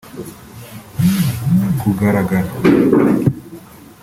Kugugarara 1.79 2.39